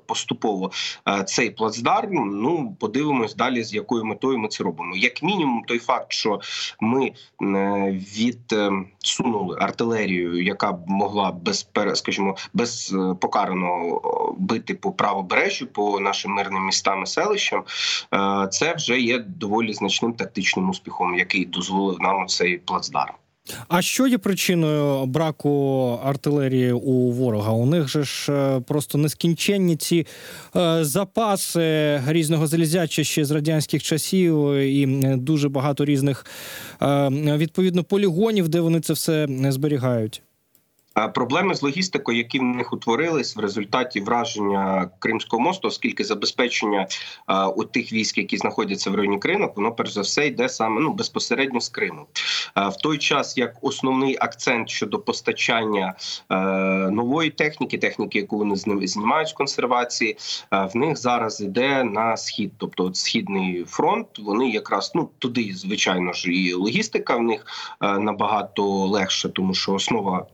поступово 0.07 0.71
е, 1.09 1.25
цей 1.25 1.51
плацдарм. 1.51 2.41
Ну 2.43 2.77
подивимось 2.81 3.35
далі, 3.35 3.65
з 3.65 3.75
якою 3.75 4.05
метою 4.05 4.39
ми 4.39 4.49
це 4.49 4.65
робимо. 4.65 4.97
Як 4.97 5.23
мінімум, 5.23 5.63
той 5.67 5.79
факт, 5.79 6.13
що 6.13 6.41
ми 6.81 7.13
е, 7.43 8.01
відсунули 9.07 9.57
артилерію, 9.61 10.43
яка 10.43 10.73
б 10.73 10.89
могла 10.89 11.33
без 11.33 11.69
скажімо, 11.95 12.37
без 12.55 12.95
е, 12.95 13.15
покарано 13.21 14.01
бити 14.39 14.75
по 14.75 14.93
правобережжю, 14.93 15.67
по 15.67 16.01
нашим 16.01 16.33
мирним 16.33 16.67
містам 16.67 17.03
і 17.03 17.07
селищам, 17.07 17.65
це 18.51 18.75
вже 18.75 19.01
є 19.01 19.19
доволі 19.19 19.73
значним 19.73 20.13
тактичним 20.13 20.71
успіхом, 20.71 21.19
який 21.19 21.45
дозволив 21.45 22.01
нам 22.01 22.27
цей 22.27 22.59
плацдарм. 22.59 23.15
А 23.69 23.83
що 23.83 24.07
є 24.07 24.19
причиною 24.19 25.07
браку 25.07 25.99
артилерії 26.05 26.73
у 26.73 27.11
ворога? 27.11 27.53
У 27.53 27.67
них 27.67 27.89
же 27.89 28.05
ж 28.05 28.33
е, 28.33 28.61
просто 28.61 28.99
нескінченні 28.99 29.77
ці 29.77 30.07
е, 30.57 30.85
запаси 30.85 32.01
різного 32.07 32.47
залізяча 32.47 33.05
ще 33.05 33.25
з 33.25 33.31
радянських 33.31 33.83
часів, 33.83 34.55
і 34.55 34.87
дуже 35.17 35.49
багато 35.49 35.85
різних 35.85 36.27
е, 36.83 37.09
відповідно 37.37 37.85
полігонів, 37.85 38.49
де 38.49 38.61
вони 38.61 38.81
це 38.81 38.93
все 38.93 39.29
зберігають. 39.49 40.23
Проблеми 41.15 41.55
з 41.55 41.63
логістикою, 41.63 42.19
які 42.19 42.39
в 42.39 42.43
них 42.43 42.73
утворились 42.73 43.37
в 43.37 43.41
результаті 43.41 44.01
враження 44.01 44.91
Кримського 44.99 45.43
мосту, 45.43 45.69
оскільки 45.69 46.05
забезпечення 46.05 46.87
а, 47.27 47.49
у 47.49 47.65
тих 47.65 47.93
військ, 47.93 48.19
які 48.19 48.37
знаходяться 48.37 48.91
в 48.91 48.95
районі 48.95 49.19
Кринок, 49.19 49.57
воно 49.57 49.73
перш 49.73 49.93
за 49.93 50.01
все 50.01 50.27
йде 50.27 50.49
саме 50.49 50.81
ну 50.81 50.93
безпосередньо 50.93 51.61
з 51.61 51.69
Криму. 51.69 52.07
А, 52.55 52.69
в 52.69 52.77
той 52.77 52.99
час 52.99 53.39
як 53.39 53.55
основний 53.63 54.17
акцент 54.21 54.69
щодо 54.69 54.99
постачання 54.99 55.95
а, 56.29 56.37
нової 56.93 57.31
техніки, 57.31 57.79
техніки, 57.79 58.19
яку 58.19 58.39
вони 58.39 58.57
знімають 58.87 59.29
з 59.29 59.33
консервації, 59.33 60.17
в 60.51 60.77
них 60.77 60.97
зараз 60.97 61.41
йде 61.41 61.85
на 61.85 62.17
схід, 62.17 62.53
тобто 62.59 62.85
от 62.85 62.97
східний 62.97 63.65
фронт. 63.65 64.07
Вони 64.19 64.51
якраз 64.51 64.93
ну 64.95 65.09
туди, 65.19 65.53
звичайно 65.55 66.13
ж, 66.13 66.33
і 66.33 66.53
логістика 66.53 67.17
в 67.17 67.23
них 67.23 67.47
набагато 67.81 68.65
легше, 68.87 69.29
тому 69.29 69.55
що 69.55 69.73
основа 69.73 70.27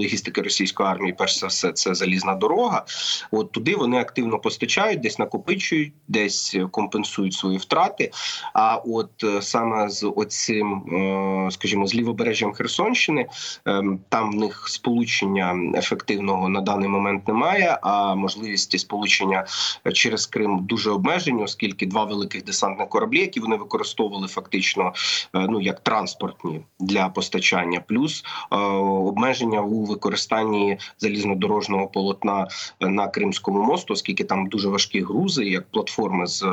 логістики 0.00 0.42
російської 0.42 0.88
армії, 0.88 1.14
перш 1.18 1.38
за 1.38 1.46
все, 1.46 1.72
це 1.72 1.94
залізна 1.94 2.34
дорога. 2.34 2.84
От 3.30 3.52
туди 3.52 3.76
вони 3.76 3.98
активно 3.98 4.38
постачають, 4.38 5.00
десь 5.00 5.18
накопичують, 5.18 5.92
десь 6.08 6.56
компенсують 6.70 7.34
свої 7.34 7.58
втрати. 7.58 8.10
А 8.54 8.76
от 8.76 9.24
е, 9.24 9.42
саме 9.42 9.88
з 9.88 10.12
оцим, 10.16 10.72
е, 10.72 11.50
скажімо, 11.50 11.86
з 11.86 11.94
лівобережжям 11.94 12.52
Херсонщини, 12.52 13.26
ем, 13.66 14.00
там 14.08 14.32
в 14.32 14.34
них 14.34 14.68
сполучення 14.68 15.72
ефективного 15.74 16.48
на 16.48 16.60
даний 16.60 16.88
момент 16.88 17.28
немає. 17.28 17.78
А 17.82 18.14
можливості 18.14 18.78
сполучення 18.78 19.46
через 19.94 20.26
Крим 20.26 20.58
дуже 20.62 20.90
обмежені, 20.90 21.42
оскільки 21.42 21.86
два 21.86 22.04
великих 22.04 22.44
десантних 22.44 22.88
кораблі, 22.88 23.20
які 23.20 23.40
вони 23.40 23.56
використовували 23.56 24.28
фактично 24.28 24.92
е, 25.34 25.46
ну 25.48 25.60
як 25.60 25.80
транспортні 25.80 26.60
для 26.80 27.08
постачання, 27.08 27.80
плюс 27.88 28.24
обмеження 28.50 29.60
у 29.60 29.84
використанні 29.90 30.78
залізнодорожного 30.98 31.86
полотна 31.86 32.48
на 32.80 33.08
Кримському 33.08 33.62
мосту, 33.62 33.94
оскільки 33.94 34.24
там 34.24 34.46
дуже 34.46 34.68
важкі 34.68 35.00
грузи, 35.00 35.44
як 35.44 35.70
платформи 35.70 36.26
з 36.26 36.42
е, 36.42 36.48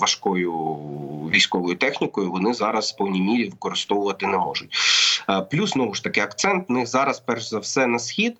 важкою 0.00 0.52
військовою 1.34 1.76
технікою, 1.76 2.30
вони 2.30 2.54
зараз 2.54 2.92
в 2.92 2.96
повній 2.96 3.22
мірі 3.22 3.48
використовувати 3.48 4.26
не 4.26 4.38
можуть. 4.38 4.74
Е, 5.30 5.42
плюс 5.42 5.70
знову 5.70 5.94
ж 5.94 6.04
таки 6.04 6.20
акцент 6.20 6.70
них 6.70 6.86
зараз, 6.86 7.20
перш 7.20 7.48
за 7.48 7.58
все, 7.58 7.86
на 7.86 7.98
схід. 7.98 8.36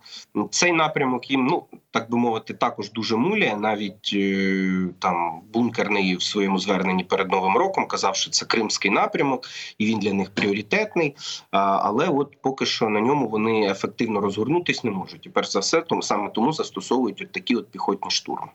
Цей 0.50 0.72
напрямок 0.72 1.30
їм, 1.30 1.46
ну 1.46 1.64
так 1.90 2.10
би 2.10 2.18
мовити, 2.18 2.54
також 2.54 2.92
дуже 2.92 3.16
муляє. 3.16 3.56
Навіть 3.56 4.10
е, 4.14 4.88
там 4.98 5.40
бункерний 5.52 6.16
в 6.16 6.22
своєму 6.22 6.58
зверненні 6.58 7.04
перед 7.04 7.30
новим 7.30 7.56
роком 7.56 7.86
казав, 7.86 8.16
що 8.16 8.30
це 8.30 8.46
кримський 8.46 8.90
напрямок, 8.90 9.48
і 9.78 9.86
він 9.86 9.98
для 9.98 10.12
них 10.12 10.30
пріоритетний. 10.30 11.16
Але 11.50 12.08
от 12.08 12.42
поки 12.42 12.66
що 12.66 12.88
на 12.88 13.00
ньому 13.00 13.28
вони 13.28 13.70
ефективно 13.70 14.20
розгорнутися 14.20 14.80
не 14.84 14.90
можуть. 14.90 15.26
І 15.26 15.28
перш 15.28 15.50
за 15.50 15.58
все, 15.58 15.80
тому 15.80 16.02
саме 16.02 16.30
тому 16.30 16.52
застосовують 16.52 17.22
от 17.22 17.32
такі 17.32 17.56
от 17.56 17.70
піхотні 17.70 18.10
штурми. 18.10 18.48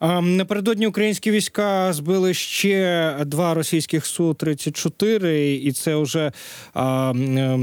Напередодні 0.00 0.86
українські 0.86 1.30
війська 1.30 1.92
збили 1.92 2.34
ще 2.34 3.16
два 3.26 3.54
російських 3.54 4.06
су 4.06 4.34
34 4.34 5.54
і 5.54 5.72
це 5.72 5.96
вже 5.96 6.32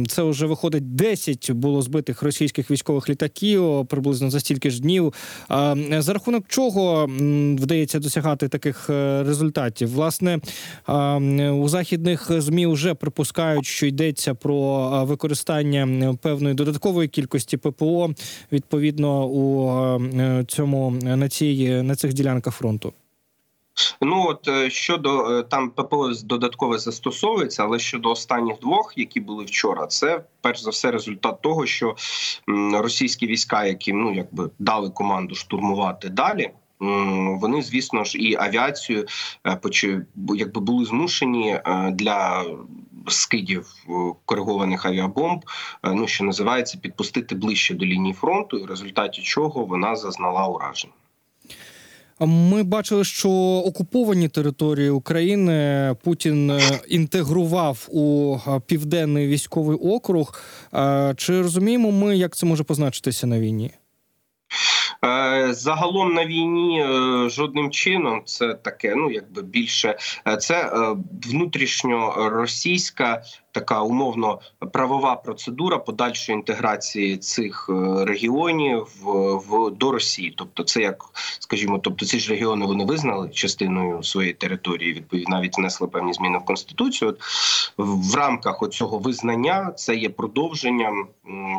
це 0.07 0.23
вже 0.23 0.45
виходить 0.45 0.95
10 0.95 1.51
було 1.51 1.81
збитих 1.81 2.23
російських 2.23 2.71
військових 2.71 3.09
літаків 3.09 3.85
приблизно 3.85 4.29
за 4.29 4.39
стільки 4.39 4.69
ж 4.69 4.81
днів. 4.81 5.13
За 5.97 6.13
рахунок 6.13 6.45
чого 6.47 7.05
вдається 7.59 7.99
досягати 7.99 8.47
таких 8.47 8.89
е, 8.89 9.23
результатів? 9.23 9.91
Власне 9.91 10.39
у 11.51 11.69
західних 11.69 12.41
змі 12.41 12.67
вже 12.67 12.93
припускають, 12.93 13.65
що 13.65 13.85
йдеться 13.85 14.33
про 14.33 14.89
використання 15.05 16.13
певної 16.21 16.55
додаткової 16.55 17.07
кількості 17.07 17.57
ППО 17.57 18.09
відповідно 18.51 19.25
у 19.25 19.69
е, 19.99 20.45
цьому 20.47 20.91
на 21.03 21.29
цій 21.29 21.81
на 21.83 21.95
цих 21.95 22.13
ділянка 22.23 22.51
фронту? 22.51 22.93
Ну 24.01 24.25
от 24.27 24.47
е, 24.47 24.69
щодо 24.69 25.39
е, 25.39 25.43
там 25.43 25.69
ППО 25.69 26.11
додатково 26.23 26.77
застосовується, 26.77 27.63
але 27.63 27.79
щодо 27.79 28.09
останніх 28.09 28.59
двох, 28.59 28.93
які 28.95 29.19
були 29.19 29.45
вчора, 29.45 29.87
це 29.87 30.23
перш 30.41 30.61
за 30.61 30.69
все 30.69 30.91
результат 30.91 31.41
того, 31.41 31.65
що 31.65 31.95
російські 32.73 33.27
війська, 33.27 33.65
які 33.65 33.93
ну 33.93 34.13
якби 34.13 34.49
дали 34.59 34.89
команду 34.89 35.35
штурмувати 35.35 36.09
далі. 36.09 36.51
Вони, 37.41 37.61
звісно 37.61 38.03
ж, 38.03 38.17
і 38.17 38.35
авіацію 38.35 39.05
е, 39.47 39.59
якби 40.35 40.61
були 40.61 40.85
змушені 40.85 41.59
для 41.91 42.45
скидів 43.07 43.67
коригованих 44.25 44.85
авіабомб, 44.85 45.45
ну 45.83 46.07
що 46.07 46.23
називається, 46.23 46.77
підпустити 46.81 47.35
ближче 47.35 47.73
до 47.73 47.85
лінії 47.85 48.13
фронту, 48.13 48.63
в 48.63 48.65
результаті 48.65 49.21
чого 49.21 49.65
вона 49.65 49.95
зазнала 49.95 50.47
ураження. 50.47 50.93
Ми 52.19 52.63
бачили, 52.63 53.03
що 53.03 53.29
окуповані 53.65 54.29
території 54.29 54.89
України 54.89 55.95
Путін 56.03 56.51
е, 56.51 56.59
інтегрував 56.87 57.87
у 57.91 58.35
е, 58.47 58.61
південний 58.67 59.27
військовий 59.27 59.77
округ. 59.77 60.41
Е, 60.73 61.13
чи 61.17 61.41
розуміємо 61.41 61.91
ми, 61.91 62.17
як 62.17 62.35
це 62.35 62.45
може 62.45 62.63
позначитися 62.63 63.27
на 63.27 63.39
війні? 63.39 63.71
Загалом 65.49 66.13
на 66.13 66.25
війні 66.25 66.85
жодним 67.29 67.71
чином 67.71 68.21
це 68.25 68.53
таке. 68.53 68.95
Ну 68.95 69.11
якби 69.11 69.41
більше 69.41 69.97
це 70.39 70.71
внутрішньо 71.23 72.29
російська 72.31 73.23
така 73.53 73.81
умовно 73.81 74.39
правова 74.73 75.15
процедура 75.15 75.77
подальшої 75.77 76.37
інтеграції 76.37 77.17
цих 77.17 77.69
е, 77.69 78.05
регіонів 78.05 78.87
в, 79.01 79.35
в 79.35 79.71
до 79.71 79.91
Росії. 79.91 80.33
Тобто, 80.37 80.63
це 80.63 80.81
як 80.81 81.05
скажімо, 81.39 81.79
тобто 81.79 82.05
ці 82.05 82.19
ж 82.19 82.29
регіони 82.29 82.65
вони 82.65 82.85
визнали 82.85 83.29
частиною 83.29 84.03
своєї 84.03 84.33
території. 84.33 84.93
Відповідно, 84.93 85.35
навіть 85.35 85.57
внесли 85.57 85.87
певні 85.87 86.13
зміни 86.13 86.37
в 86.37 86.45
конституцію. 86.45 87.09
От 87.09 87.19
в 87.77 88.15
рамках 88.15 88.69
цього 88.71 88.97
визнання 88.97 89.71
це 89.75 89.95
є 89.95 90.09
продовженням 90.09 91.07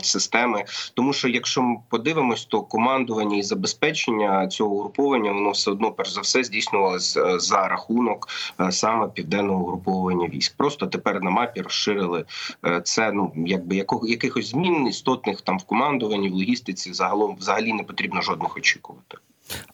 системи. 0.03 0.65
Тому 0.95 1.13
що 1.13 1.29
якщо 1.29 1.63
ми 1.63 1.77
подивимось, 1.89 2.45
то 2.45 2.63
командування 2.63 3.37
і 3.37 3.43
забезпечення 3.43 4.49
цього 4.49 4.75
угруповання 4.75 5.33
воно 5.33 5.51
все 5.51 5.71
одно 5.71 5.93
перш 5.93 6.13
за 6.13 6.21
все 6.21 6.45
здійснювалося 6.45 7.25
е, 7.25 7.39
за 7.39 7.69
рахунок 7.69 8.29
е, 8.61 8.73
саме 8.73 9.09
південного 9.09 9.65
угруповування 9.65 10.29
військ. 10.29 10.55
Просто 10.57 10.87
тепер 10.87 11.23
на 11.23 11.31
мапі 11.31 11.63
розширили 11.85 12.25
е, 12.67 12.81
це. 12.85 13.12
Ну 13.12 13.33
якби 13.47 13.76
якого 13.76 14.09
якихось 14.09 14.50
змін 14.50 14.87
істотних 14.87 15.41
там 15.41 15.59
в 15.59 15.64
командуванні, 15.64 16.29
в 16.29 16.35
логістиці 16.35 16.93
загалом 16.93 17.37
взагалі 17.41 17.73
не 17.73 17.83
потрібно 17.83 18.23
жодних 18.23 18.57
очікувати. 18.57 19.19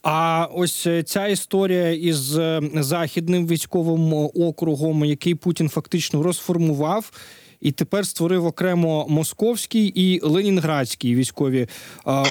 А 0.03 0.49
ось 0.55 0.87
е, 0.87 1.03
ця 1.03 1.27
історія 1.27 1.93
із 1.93 2.39
е, 2.39 2.61
західним 2.75 3.47
військовим 3.47 4.13
округом, 4.35 5.05
який 5.05 5.35
Путін 5.35 5.69
фактично 5.69 6.23
розформував. 6.23 7.13
І 7.61 7.73
тепер 7.73 8.07
створив 8.07 8.47
окремо 8.47 9.07
московський 9.09 9.87
і 9.87 10.21
ленінградський 10.23 11.15
військові 11.15 11.61
е, 11.61 11.69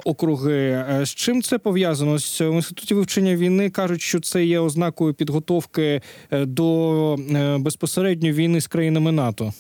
округи. 0.05 0.85
З 1.03 1.09
чим 1.09 1.41
це 1.41 1.57
пов'язано? 1.57 2.11
В 2.15 2.55
інституті 2.55 2.93
вивчення 2.93 3.35
війни 3.35 3.69
кажуть, 3.69 4.01
що 4.01 4.19
це 4.19 4.45
є 4.45 4.59
ознакою 4.59 5.13
підготовки 5.13 6.01
до 6.31 7.15
безпосередньої 7.59 8.33
війни 8.33 8.61
з 8.61 8.67
країнами 8.67 9.11
НАТО. 9.11 9.53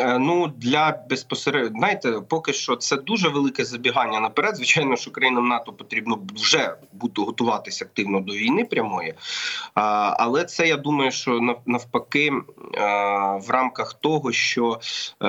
Е, 0.00 0.18
Ну 0.18 0.46
для 0.56 1.02
безпосередньо 1.10 1.78
знаєте, 1.78 2.12
поки 2.28 2.52
що 2.52 2.76
це 2.76 2.96
дуже 2.96 3.28
велике 3.28 3.64
забігання 3.64 4.20
наперед. 4.20 4.56
Звичайно, 4.56 4.96
що 4.96 5.10
країнам 5.10 5.48
НАТО 5.48 5.72
потрібно 5.72 6.18
вже 6.34 6.76
бути 6.92 7.22
готуватися 7.22 7.84
активно 7.84 8.20
до 8.20 8.32
війни 8.32 8.64
прямої. 8.64 9.14
А, 9.74 10.16
але 10.18 10.44
це 10.44 10.68
я 10.68 10.76
думаю, 10.76 11.10
що 11.10 11.56
навпаки 11.66 12.26
е, 12.28 12.32
в 13.46 13.50
рамках 13.50 13.94
того, 13.94 14.32
що 14.32 14.80
е, 15.22 15.28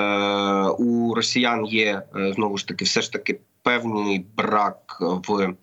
у 0.78 1.14
росіян 1.14 1.66
є 1.66 2.02
е, 2.16 2.32
знову 2.32 2.56
ж 2.56 2.68
таки, 2.68 2.84
все 2.84 3.02
ж 3.02 3.12
таки 3.12 3.40
певний 3.62 4.26
брак 4.36 4.98
в. 5.00 5.40
е, 5.40 5.54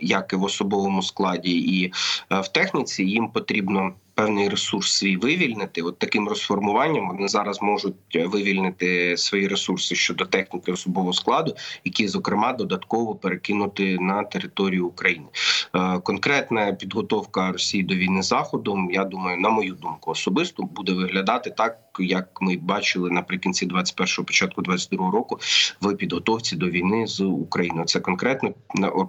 Як 0.00 0.32
і 0.32 0.36
в 0.36 0.42
особовому 0.42 1.02
складі, 1.02 1.58
і 1.58 1.92
е, 2.32 2.40
в 2.40 2.48
техніці 2.48 3.04
їм 3.04 3.28
потрібно 3.28 3.92
певний 4.18 4.48
ресурс 4.48 4.92
свій 4.92 5.16
вивільнити. 5.16 5.82
От 5.82 5.98
таким 5.98 6.28
розформуванням 6.28 7.08
вони 7.08 7.28
зараз 7.28 7.62
можуть 7.62 7.94
е, 8.14 8.26
вивільнити 8.26 9.16
свої 9.16 9.48
ресурси 9.48 9.94
щодо 9.94 10.24
техніки 10.24 10.72
особового 10.72 11.12
складу, 11.12 11.56
які 11.84 12.08
зокрема 12.08 12.52
додатково 12.52 13.14
перекинути 13.14 13.98
на 13.98 14.24
територію 14.24 14.86
України. 14.86 15.26
Е, 15.74 15.98
Конкретна 15.98 16.72
підготовка 16.72 17.52
Росії 17.52 17.82
до 17.82 17.94
війни 17.94 18.22
заходом, 18.22 18.90
я 18.90 19.04
думаю, 19.04 19.40
на 19.40 19.48
мою 19.48 19.74
думку, 19.74 20.10
особисто 20.10 20.62
буде 20.62 20.92
виглядати 20.92 21.50
так, 21.50 21.78
як 21.98 22.28
ми 22.40 22.56
бачили 22.56 23.10
наприкінці 23.10 23.66
21-го, 23.66 24.24
початку 24.24 24.62
22-го 24.62 25.10
року 25.10 25.38
в 25.80 25.94
підготовці 25.94 26.56
до 26.56 26.66
війни 26.66 27.06
з 27.06 27.20
Україною. 27.20 27.84
Це 27.84 28.00
конкретно 28.00 28.52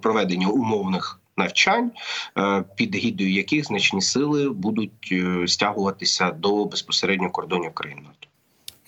проведення 0.01 0.47
умовних 0.47 1.18
навчань, 1.39 1.91
е, 2.37 2.63
під 2.75 2.95
гідою 2.95 3.31
яких 3.31 3.65
значні 3.65 4.01
сили 4.01 4.49
будуть 4.49 5.09
е, 5.11 5.47
стягуватися 5.47 6.31
до 6.31 6.65
безпосередньо 6.65 7.29
кордонів 7.29 7.73
країн 7.73 7.97
НАТО. 7.97 8.28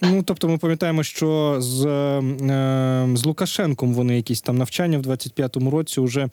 Ну 0.03 0.23
тобто, 0.23 0.47
ми 0.47 0.57
пам'ятаємо, 0.57 1.03
що 1.03 1.57
з, 1.59 1.85
е, 1.85 3.07
з 3.13 3.25
Лукашенком 3.25 3.93
вони 3.93 4.15
якісь 4.15 4.41
там 4.41 4.57
навчання 4.57 4.97
в 4.97 5.01
25-му 5.01 5.71
році 5.71 6.01
вже 6.01 6.27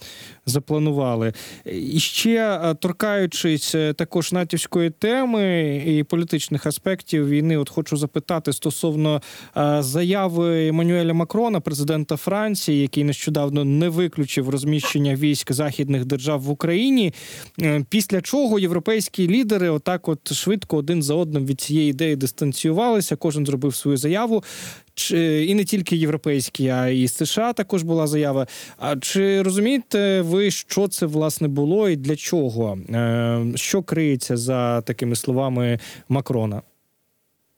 запланували. 0.47 1.33
І 1.65 2.01
ще 2.01 2.61
е, 2.65 2.75
торкаючись 2.75 3.75
е, 3.75 3.93
також 3.93 4.33
натівської 4.33 4.91
теми 4.91 5.77
і 5.87 6.03
політичних 6.03 6.67
аспектів 6.67 7.29
війни, 7.29 7.57
от 7.57 7.71
хочу 7.71 7.97
запитати 7.97 8.53
стосовно 8.53 9.23
е, 9.57 9.83
заяви 9.83 10.69
Еммануеля 10.69 11.15
Макрона, 11.15 11.61
президента 11.61 12.17
Франції, 12.17 12.81
який 12.83 13.05
нещодавно 13.05 13.65
не 13.65 13.89
виключив 13.89 14.49
розміщення 14.49 15.15
військ 15.15 15.53
західних 15.53 16.05
держав 16.05 16.41
в 16.41 16.51
Україні. 16.51 17.15
Е, 17.63 17.85
Після 17.89 18.21
чого 18.21 18.59
європейські 18.59 19.29
лідери 19.29 19.69
отак, 19.69 20.09
от 20.09 20.33
швидко 20.33 20.77
один 20.77 21.03
за 21.03 21.15
одним 21.15 21.47
від 21.47 21.61
цієї 21.61 21.91
ідеї 21.91 22.17
дистанціювалися. 22.17 23.17
Кожен 23.17 23.47
зробив 23.47 23.58
свою 23.73 23.97
заяву. 23.97 24.45
Чи 24.95 25.45
і 25.45 25.55
не 25.55 25.65
тільки 25.65 25.97
європейські, 25.97 26.69
а 26.69 26.89
і 26.89 27.09
США 27.09 27.53
також 27.53 27.83
була 27.83 28.07
заява. 28.07 28.47
А 28.79 28.97
чи 28.97 29.43
розумієте 29.43 30.21
ви, 30.21 30.51
що 30.51 30.89
це 30.89 31.07
власне 31.07 31.49
було 31.49 31.89
і 31.89 31.97
для 31.97 32.17
чого? 32.17 32.79
Е, 32.91 33.45
Що 33.55 33.83
криється 33.83 34.37
за 34.37 34.81
такими 34.81 35.17
словами 35.17 35.79
Макрона? 36.09 36.63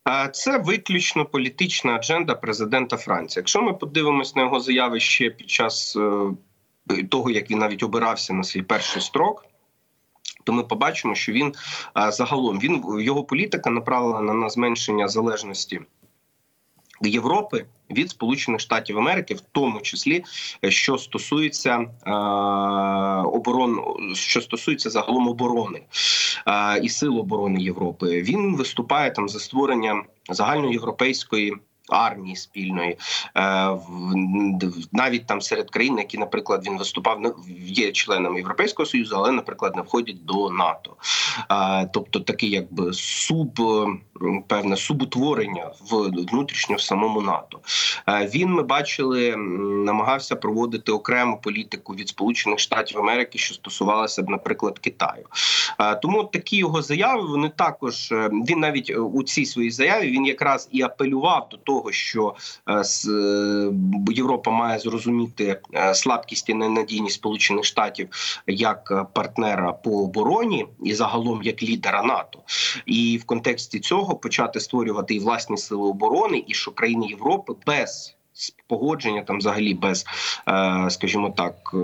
А 0.04 0.28
це 0.28 0.58
виключно 0.58 1.24
політична 1.24 1.92
адженда 1.92 2.34
президента 2.34 2.96
Франції. 2.96 3.40
Якщо 3.40 3.62
ми 3.62 3.72
подивимось 3.72 4.36
на 4.36 4.42
його 4.42 4.60
заяви 4.60 5.00
ще 5.00 5.30
під 5.30 5.50
час 5.50 5.96
е, 5.96 7.04
того, 7.08 7.30
як 7.30 7.50
він 7.50 7.58
навіть 7.58 7.82
обирався 7.82 8.32
на 8.34 8.42
свій 8.42 8.62
перший 8.62 9.02
строк. 9.02 9.44
То 10.44 10.52
ми 10.52 10.62
побачимо, 10.62 11.14
що 11.14 11.32
він 11.32 11.54
е, 11.98 12.12
загалом 12.12 12.58
він 12.58 12.84
його 13.00 13.24
політика 13.24 13.70
направлена 13.70 14.32
на 14.32 14.50
зменшення 14.50 15.08
залежності 15.08 15.80
Європи 17.08 17.64
від 17.90 18.10
Сполучених 18.10 18.60
Штатів 18.60 18.98
Америки, 18.98 19.34
в 19.34 19.40
тому 19.40 19.80
числі 19.80 20.24
е, 20.64 20.70
що 20.70 20.98
стосується 20.98 21.78
е, 21.78 22.10
оборон, 23.28 23.80
що 24.14 24.40
стосується 24.40 24.90
загалом 24.90 25.28
оборони 25.28 25.82
е, 26.46 26.80
і 26.82 26.88
сил 26.88 27.18
оборони 27.18 27.62
Європи. 27.62 28.22
Він 28.22 28.56
виступає 28.56 29.10
там 29.10 29.28
за 29.28 29.40
створення 29.40 30.04
загальноєвропейської. 30.30 31.56
Армії 31.94 32.36
спільної 32.36 32.90
е, 33.36 33.68
в- 33.68 34.14
навіть 34.92 35.26
там 35.26 35.40
серед 35.40 35.70
країн, 35.70 35.98
які, 35.98 36.18
наприклад, 36.18 36.62
він 36.66 36.78
виступав 36.78 37.20
не- 37.20 37.32
є 37.66 37.92
членами 37.92 38.36
Європейського 38.38 38.86
союзу, 38.86 39.14
але, 39.18 39.32
наприклад, 39.32 39.76
не 39.76 39.82
входять 39.82 40.24
до 40.24 40.50
НАТО. 40.50 40.96
Е, 41.50 41.90
тобто, 41.92 42.20
таке 42.20 42.46
якби 42.46 42.92
суб 42.92 43.60
певне 44.46 44.76
субутворення 44.76 45.70
внутрішньо 46.32 46.76
в 46.76 46.80
самому 46.80 47.20
НАТО. 47.22 47.58
Е, 48.08 48.30
Він 48.34 48.48
ми 48.52 48.62
бачили, 48.62 49.36
намагався 49.86 50.36
проводити 50.36 50.92
окрему 50.92 51.40
політику 51.42 51.94
від 51.94 52.08
Сполучених 52.08 52.58
Штатів 52.58 52.98
Америки, 52.98 53.38
що 53.38 53.54
стосувалася 53.54 54.22
б, 54.22 54.28
наприклад, 54.28 54.78
Китаю. 54.78 55.26
Тому 56.02 56.24
такі 56.24 56.56
його 56.56 56.82
заяви 56.82 57.22
вони 57.28 57.48
також 57.56 58.08
він 58.48 58.58
навіть 58.60 58.90
у 58.98 59.22
цій 59.22 59.46
своїй 59.46 59.70
заяві 59.70 60.10
він 60.10 60.26
якраз 60.26 60.68
і 60.72 60.82
апелював 60.82 61.48
до 61.50 61.56
того, 61.56 61.79
що 61.90 62.34
е, 62.66 62.82
е, 63.10 63.72
Європа 64.10 64.50
має 64.50 64.78
зрозуміти 64.78 65.60
е, 65.74 65.94
слабкість 65.94 66.48
і 66.48 66.54
ненадійність 66.54 67.14
Сполучених 67.14 67.64
Штатів 67.64 68.08
як 68.46 69.06
партнера 69.12 69.72
по 69.72 69.90
обороні 69.90 70.66
і 70.84 70.94
загалом 70.94 71.42
як 71.42 71.62
лідера 71.62 72.02
НАТО, 72.02 72.38
і 72.86 73.18
в 73.22 73.24
контексті 73.24 73.80
цього 73.80 74.16
почати 74.16 74.60
створювати 74.60 75.14
і 75.14 75.18
власні 75.18 75.56
сили 75.56 75.88
оборони, 75.88 76.44
і 76.46 76.54
що 76.54 76.70
країни 76.70 77.06
Європи 77.06 77.52
без 77.66 78.16
погодження 78.66 79.22
там, 79.22 79.38
взагалі 79.38 79.74
без, 79.74 80.06
скажімо 80.88 81.34
так, 81.36 81.74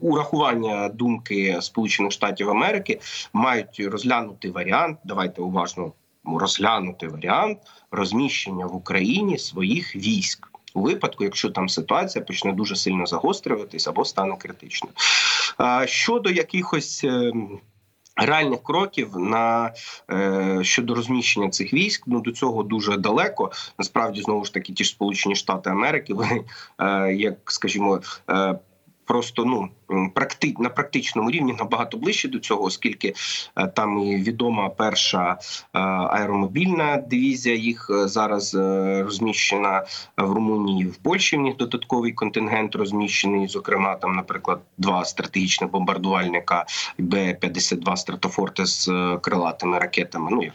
урахування 0.00 0.88
думки 0.88 1.58
Сполучених 1.60 2.12
Штатів 2.12 2.50
Америки 2.50 3.00
мають 3.32 3.80
розглянути 3.80 4.50
варіант. 4.50 4.98
Давайте 5.04 5.42
уважно 5.42 5.92
розглянути 6.24 7.08
варіант 7.08 7.58
розміщення 7.90 8.66
в 8.66 8.76
Україні 8.76 9.38
своїх 9.38 9.96
військ. 9.96 10.48
У 10.74 10.80
випадку, 10.80 11.24
якщо 11.24 11.50
там 11.50 11.68
ситуація 11.68 12.24
почне 12.24 12.52
дуже 12.52 12.76
сильно 12.76 13.06
загострюватись 13.06 13.88
або 13.88 14.04
стане 14.04 14.36
критичною. 14.36 14.94
Щодо 15.86 16.30
якихось 16.30 17.04
е, 17.04 17.32
реальних 18.16 18.62
кроків 18.62 19.16
на 19.16 19.72
е, 20.10 20.58
щодо 20.62 20.94
розміщення 20.94 21.48
цих 21.48 21.74
військ, 21.74 22.02
ну 22.06 22.20
до 22.20 22.32
цього 22.32 22.62
дуже 22.62 22.96
далеко. 22.96 23.50
Насправді, 23.78 24.22
знову 24.22 24.44
ж 24.44 24.54
таки, 24.54 24.72
ті 24.72 24.84
ж 24.84 24.90
Сполучені 24.90 25.36
Штати 25.36 25.70
Америки, 25.70 26.14
вони 26.14 26.44
е, 26.78 27.12
як 27.14 27.52
скажімо. 27.52 28.00
Е, 28.30 28.58
Просто 29.06 29.44
ну 29.44 29.68
практи 30.14 30.54
на 30.58 30.68
практичному 30.68 31.30
рівні 31.30 31.52
набагато 31.52 31.96
ближче 31.96 32.28
до 32.28 32.38
цього, 32.38 32.62
оскільки 32.62 33.14
е, 33.56 33.66
там 33.66 33.98
і 33.98 34.16
відома 34.16 34.68
перша 34.68 35.30
е, 35.32 35.78
аеромобільна 35.80 36.96
дивізія. 36.96 37.54
Їх 37.56 37.90
е, 37.90 38.08
зараз 38.08 38.54
розміщена 39.04 39.84
в 40.16 40.32
Румунії, 40.32 40.86
в 40.86 40.96
Польщі. 40.96 41.36
В 41.36 41.40
них 41.40 41.56
додатковий 41.56 42.12
контингент 42.12 42.74
розміщений. 42.74 43.48
Зокрема, 43.48 43.94
там, 43.94 44.16
наприклад, 44.16 44.60
два 44.78 45.04
стратегічних 45.04 45.70
бомбардувальника 45.70 46.66
Б-52 46.98 47.96
стратофорти 47.96 48.66
з 48.66 48.90
крилатими 49.22 49.78
ракетами. 49.78 50.28
Ну 50.30 50.42
як 50.42 50.54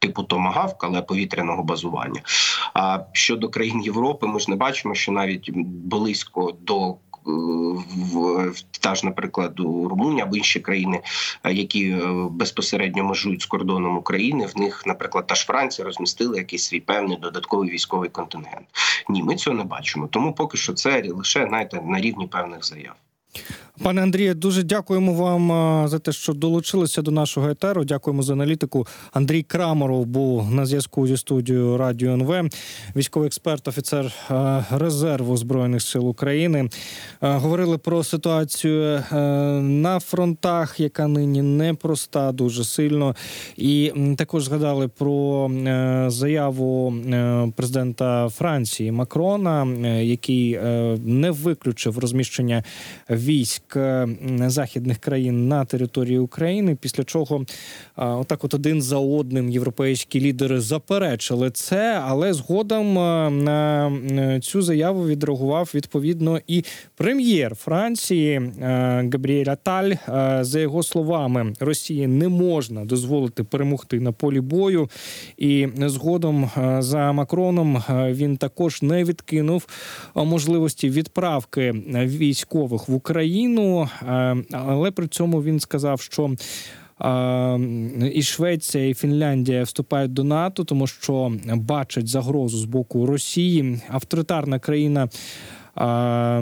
Типу 0.00 0.22
Томагавк, 0.22 0.84
але 0.84 1.02
повітряного 1.02 1.62
базування. 1.62 2.20
А 2.74 3.00
щодо 3.12 3.48
країн 3.48 3.80
Європи, 3.80 4.26
ми 4.26 4.40
ж 4.40 4.50
не 4.50 4.56
бачимо, 4.56 4.94
що 4.94 5.12
навіть 5.12 5.50
близько 5.54 6.52
до 6.60 6.96
в, 7.28 8.52
та 8.80 8.94
ж, 8.94 9.06
наприклад, 9.06 9.60
Румунія 9.60 10.24
або 10.24 10.36
інші 10.36 10.60
країни, 10.60 11.00
е, 11.44 11.52
які 11.52 11.90
е, 11.90 12.00
безпосередньо 12.30 13.04
межують 13.04 13.42
з 13.42 13.46
кордоном 13.46 13.96
України, 13.96 14.46
в 14.46 14.60
них, 14.60 14.86
наприклад, 14.86 15.26
та 15.26 15.34
ж 15.34 15.46
Франція 15.46 15.86
розмістили 15.86 16.36
якийсь 16.38 16.64
свій 16.64 16.80
певний 16.80 17.16
додатковий 17.16 17.70
військовий 17.70 18.10
контингент. 18.10 18.66
Ні, 19.08 19.22
ми 19.22 19.36
цього 19.36 19.56
не 19.56 19.64
бачимо. 19.64 20.08
Тому 20.10 20.32
поки 20.32 20.58
що 20.58 20.72
це 20.72 21.02
лише 21.08 21.46
знаєте, 21.46 21.82
на 21.84 22.00
рівні 22.00 22.26
певних 22.26 22.64
заяв. 22.64 22.94
Пане 23.82 24.02
Андрію, 24.02 24.34
дуже 24.34 24.62
дякуємо 24.62 25.12
вам 25.12 25.48
за 25.88 25.98
те, 25.98 26.12
що 26.12 26.32
долучилися 26.32 27.02
до 27.02 27.10
нашого 27.10 27.48
етеру. 27.48 27.84
Дякуємо 27.84 28.22
за 28.22 28.32
аналітику. 28.32 28.86
Андрій 29.12 29.42
Крамаров 29.42 30.06
був 30.06 30.50
на 30.54 30.66
зв'язку 30.66 31.06
зі 31.06 31.16
студією 31.16 31.76
Радіо 31.76 32.12
НВ, 32.12 32.50
військовий 32.96 33.26
експерт, 33.26 33.68
офіцер 33.68 34.12
резерву 34.70 35.36
збройних 35.36 35.82
сил 35.82 36.08
України. 36.08 36.68
Говорили 37.20 37.78
про 37.78 38.04
ситуацію 38.04 38.82
е, 38.82 39.16
на 39.60 40.00
фронтах, 40.00 40.80
яка 40.80 41.06
нині 41.06 41.42
непроста, 41.42 42.32
дуже 42.32 42.64
сильно. 42.64 43.14
І 43.56 43.92
також 44.16 44.44
згадали 44.44 44.88
про 44.88 45.50
е, 45.50 46.04
заяву 46.08 46.92
е, 46.92 47.52
президента 47.56 48.28
Франції 48.28 48.92
Макрона, 48.92 49.66
який 50.00 50.60
не 51.04 51.30
виключив 51.30 51.98
розміщення 51.98 52.64
військ 53.10 53.67
е, 53.76 54.08
західних 54.46 54.98
країн 54.98 55.48
на 55.48 55.64
території 55.64 56.18
України. 56.18 56.76
Після 56.80 57.04
чого 57.04 57.44
отак, 57.96 58.44
от 58.44 58.54
один 58.54 58.82
за 58.82 58.96
одним 58.98 59.50
європейські 59.50 60.20
лідери 60.20 60.60
заперечили 60.60 61.50
це, 61.50 62.00
але 62.04 62.32
згодом 62.32 62.98
е, 62.98 63.30
на 63.30 63.88
е, 63.88 64.40
цю 64.40 64.62
заяву 64.62 65.06
відреагував 65.06 65.70
відповідно 65.74 66.40
і 66.46 66.64
прем'єр 66.96 67.54
Франції 67.54 68.34
е, 68.34 68.50
Габріель 69.12 69.46
Аталь. 69.50 69.90
Е, 70.08 70.38
За 70.40 70.60
його 70.60 70.82
словами, 70.82 71.52
Росії 71.60 72.06
не 72.06 72.28
можна 72.28 72.84
дозволити 72.84 73.44
перемогти 73.44 74.00
на 74.00 74.12
полі 74.12 74.40
бою. 74.40 74.90
І 75.36 75.68
згодом 75.86 76.50
е, 76.56 76.82
за 76.82 77.12
Макроном 77.12 77.76
е, 77.76 78.12
він 78.12 78.36
також 78.36 78.82
не 78.82 79.04
відкинув 79.04 79.66
е, 80.16 80.24
можливості 80.24 80.90
відправки 80.90 81.62
е, 81.62 82.06
військових 82.06 82.88
в 82.88 82.94
Україну, 82.94 83.57
е, 83.62 84.36
але 84.52 84.90
при 84.90 85.08
цьому 85.08 85.42
він 85.42 85.60
сказав, 85.60 86.00
що. 86.00 86.30
е, 87.00 88.10
І 88.14 88.22
Швеція, 88.22 88.88
і 88.88 88.94
Фінляндія 88.94 89.62
вступають 89.62 90.12
до 90.12 90.24
НАТО, 90.24 90.64
тому 90.64 90.86
що 90.86 91.32
бачать 91.54 92.08
загрозу 92.08 92.58
з 92.58 92.64
боку 92.64 93.06
Росії. 93.06 93.80
Авторитарна 93.88 94.58
країна 94.58 95.08
е, 95.76 96.40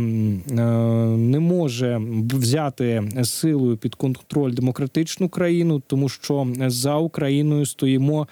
не 1.16 1.40
може 1.40 2.00
взяти 2.32 3.02
силою 3.24 3.76
під 3.76 3.94
контроль 3.94 4.52
демократичну 4.52 5.28
країну, 5.28 5.82
тому 5.86 6.08
що 6.08 6.46
за 6.66 6.96
Україною 6.96 7.66
стоїмо 7.66 8.28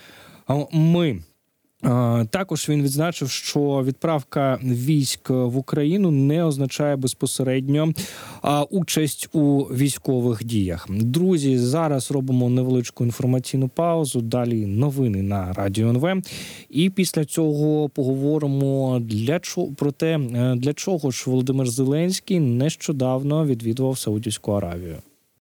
ми. 0.73 1.19
Е, 1.85 2.27
Також 2.31 2.69
він 2.69 2.83
відзначив, 2.83 3.31
що 3.31 3.83
відправка 3.85 4.59
військ 4.63 5.31
в 5.31 5.57
Україну 5.57 6.11
не 6.11 6.45
означає 6.45 6.97
безпосередньо 6.97 7.93
участь 8.71 9.29
у 9.33 9.59
військових 9.59 10.45
діях. 10.45 10.87
Друзі, 10.91 11.59
зараз 11.59 12.11
робимо 12.11 12.49
невеличку 12.49 13.05
інформаційну 13.05 13.69
паузу. 13.69 14.21
Далі 14.21 14.67
новини 14.67 15.23
на 15.23 15.53
радіо 15.53 15.89
НВ. 15.89 16.23
І 16.71 16.91
після 16.91 17.25
цього 17.25 17.89
поговоримо 17.89 19.01
для 19.01 19.41
чого 19.41 19.73
про 19.73 19.93
те, 19.93 20.19
е, 20.19 20.55
для 20.57 20.73
чого 20.73 21.11
ж 21.11 21.25
Володимир 21.27 21.67
Зеленський 21.67 22.41
нещодавно 22.41 23.47
відвідував 23.47 23.99
Саудівську 23.99 24.53
Аравію. 24.53 24.97